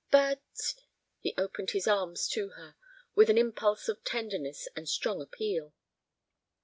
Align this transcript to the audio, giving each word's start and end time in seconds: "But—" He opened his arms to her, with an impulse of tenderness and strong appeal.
"But—" 0.09 0.73
He 1.19 1.35
opened 1.37 1.69
his 1.73 1.87
arms 1.87 2.27
to 2.29 2.49
her, 2.57 2.75
with 3.13 3.29
an 3.29 3.37
impulse 3.37 3.87
of 3.87 4.03
tenderness 4.03 4.67
and 4.75 4.89
strong 4.89 5.21
appeal. 5.21 5.75